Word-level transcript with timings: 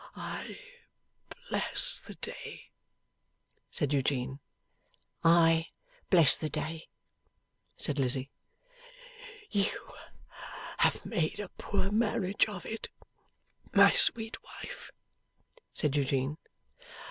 'I 0.15 0.57
bless 1.51 1.99
the 1.99 2.15
day!' 2.15 2.71
said 3.69 3.93
Eugene. 3.93 4.39
'I 5.23 5.67
bless 6.09 6.35
the 6.37 6.49
day!' 6.49 6.87
said 7.77 7.99
Lizzie. 7.99 8.31
'You 9.51 9.69
have 10.79 11.05
made 11.05 11.39
a 11.39 11.49
poor 11.49 11.91
marriage 11.91 12.47
of 12.49 12.65
it, 12.65 12.89
my 13.73 13.91
sweet 13.91 14.37
wife,' 14.43 14.89
said 15.71 15.95
Eugene. 15.95 16.39